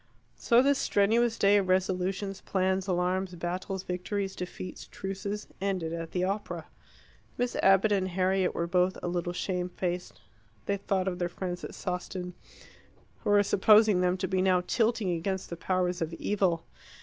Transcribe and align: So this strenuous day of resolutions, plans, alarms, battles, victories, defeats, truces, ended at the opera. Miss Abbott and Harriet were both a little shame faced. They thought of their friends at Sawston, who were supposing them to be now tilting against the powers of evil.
So 0.39 0.63
this 0.63 0.79
strenuous 0.79 1.37
day 1.37 1.57
of 1.57 1.67
resolutions, 1.69 2.41
plans, 2.41 2.87
alarms, 2.87 3.35
battles, 3.35 3.83
victories, 3.83 4.35
defeats, 4.35 4.87
truces, 4.89 5.45
ended 5.61 5.93
at 5.93 6.09
the 6.09 6.23
opera. 6.23 6.65
Miss 7.37 7.55
Abbott 7.57 7.91
and 7.91 8.07
Harriet 8.07 8.55
were 8.55 8.65
both 8.65 8.97
a 9.03 9.07
little 9.07 9.31
shame 9.31 9.69
faced. 9.69 10.19
They 10.65 10.77
thought 10.77 11.07
of 11.07 11.19
their 11.19 11.29
friends 11.29 11.63
at 11.63 11.75
Sawston, 11.75 12.33
who 13.19 13.29
were 13.29 13.43
supposing 13.43 14.01
them 14.01 14.17
to 14.17 14.27
be 14.27 14.41
now 14.41 14.61
tilting 14.65 15.11
against 15.11 15.51
the 15.51 15.55
powers 15.55 16.01
of 16.01 16.15
evil. 16.15 16.65